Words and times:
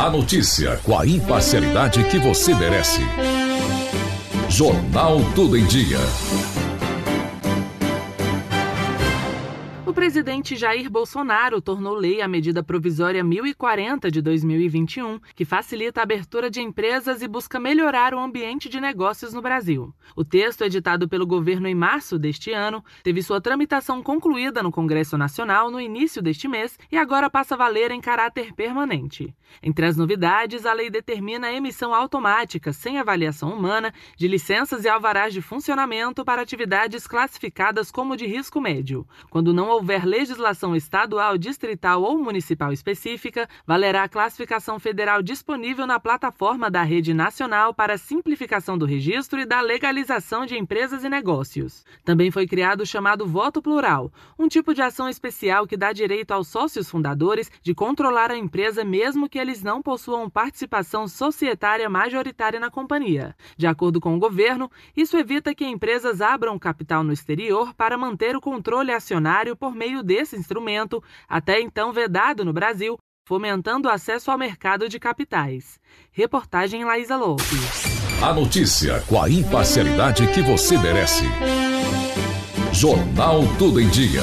A 0.00 0.08
notícia 0.08 0.80
com 0.82 0.98
a 0.98 1.06
imparcialidade 1.06 2.02
que 2.04 2.18
você 2.18 2.54
merece. 2.54 3.02
Jornal 4.48 5.18
Tudo 5.34 5.58
em 5.58 5.66
Dia. 5.66 5.98
Presidente 10.00 10.56
Jair 10.56 10.88
Bolsonaro 10.88 11.60
tornou 11.60 11.94
lei 11.94 12.22
a 12.22 12.26
medida 12.26 12.62
provisória 12.62 13.22
1040 13.22 14.10
de 14.10 14.22
2021, 14.22 15.20
que 15.34 15.44
facilita 15.44 16.00
a 16.00 16.04
abertura 16.04 16.50
de 16.50 16.58
empresas 16.58 17.20
e 17.20 17.28
busca 17.28 17.60
melhorar 17.60 18.14
o 18.14 18.18
ambiente 18.18 18.66
de 18.66 18.80
negócios 18.80 19.34
no 19.34 19.42
Brasil. 19.42 19.92
O 20.16 20.24
texto, 20.24 20.64
editado 20.64 21.06
pelo 21.06 21.26
governo 21.26 21.68
em 21.68 21.74
março 21.74 22.18
deste 22.18 22.50
ano, 22.50 22.82
teve 23.02 23.22
sua 23.22 23.42
tramitação 23.42 24.02
concluída 24.02 24.62
no 24.62 24.72
Congresso 24.72 25.18
Nacional 25.18 25.70
no 25.70 25.78
início 25.78 26.22
deste 26.22 26.48
mês 26.48 26.78
e 26.90 26.96
agora 26.96 27.28
passa 27.28 27.54
a 27.54 27.58
valer 27.58 27.90
em 27.90 28.00
caráter 28.00 28.54
permanente. 28.54 29.34
Entre 29.62 29.84
as 29.84 29.98
novidades, 29.98 30.64
a 30.64 30.72
lei 30.72 30.88
determina 30.88 31.48
a 31.48 31.52
emissão 31.52 31.92
automática, 31.92 32.72
sem 32.72 32.98
avaliação 32.98 33.52
humana, 33.52 33.92
de 34.16 34.26
licenças 34.26 34.84
e 34.84 34.88
alvarás 34.88 35.34
de 35.34 35.42
funcionamento 35.42 36.24
para 36.24 36.40
atividades 36.40 37.06
classificadas 37.06 37.90
como 37.90 38.16
de 38.16 38.26
risco 38.26 38.62
médio. 38.62 39.06
Quando 39.28 39.52
não 39.52 39.68
houver 39.68 39.89
legislação 39.98 40.76
estadual, 40.76 41.36
distrital 41.36 42.02
ou 42.02 42.18
municipal 42.18 42.72
específica, 42.72 43.48
valerá 43.66 44.04
a 44.04 44.08
classificação 44.08 44.78
federal 44.78 45.22
disponível 45.22 45.86
na 45.86 45.98
plataforma 45.98 46.70
da 46.70 46.82
Rede 46.82 47.12
Nacional 47.12 47.74
para 47.74 47.98
Simplificação 47.98 48.76
do 48.76 48.84
Registro 48.84 49.40
e 49.40 49.46
da 49.46 49.60
Legalização 49.60 50.46
de 50.46 50.56
Empresas 50.56 51.04
e 51.04 51.08
Negócios. 51.08 51.84
Também 52.04 52.30
foi 52.30 52.46
criado 52.46 52.82
o 52.82 52.86
chamado 52.86 53.26
voto 53.26 53.60
plural, 53.60 54.12
um 54.38 54.48
tipo 54.48 54.74
de 54.74 54.82
ação 54.82 55.08
especial 55.08 55.66
que 55.66 55.76
dá 55.76 55.92
direito 55.92 56.32
aos 56.32 56.48
sócios 56.48 56.88
fundadores 56.88 57.50
de 57.62 57.74
controlar 57.74 58.30
a 58.30 58.36
empresa 58.36 58.84
mesmo 58.84 59.28
que 59.28 59.38
eles 59.38 59.62
não 59.62 59.82
possuam 59.82 60.28
participação 60.28 61.08
societária 61.08 61.88
majoritária 61.88 62.60
na 62.60 62.70
companhia. 62.70 63.34
De 63.56 63.66
acordo 63.66 64.00
com 64.00 64.14
o 64.14 64.18
governo, 64.18 64.70
isso 64.96 65.16
evita 65.16 65.54
que 65.54 65.64
empresas 65.64 66.20
abram 66.20 66.58
capital 66.58 67.02
no 67.02 67.12
exterior 67.12 67.74
para 67.74 67.96
manter 67.98 68.36
o 68.36 68.40
controle 68.40 68.92
acionário 68.92 69.56
por 69.56 69.74
meio 69.80 70.02
desse 70.02 70.36
instrumento, 70.36 71.02
até 71.26 71.58
então 71.58 71.90
vedado 71.90 72.44
no 72.44 72.52
Brasil, 72.52 72.98
fomentando 73.26 73.88
o 73.88 73.90
acesso 73.90 74.30
ao 74.30 74.36
mercado 74.36 74.90
de 74.90 74.98
capitais. 74.98 75.80
Reportagem 76.12 76.84
Laísa 76.84 77.16
Lopes. 77.16 77.84
A 78.22 78.34
notícia 78.34 79.02
com 79.08 79.22
a 79.22 79.30
imparcialidade 79.30 80.26
que 80.32 80.42
você 80.42 80.76
merece. 80.76 81.24
Jornal 82.72 83.40
Tudo 83.58 83.80
em 83.80 83.88
Dia. 83.88 84.20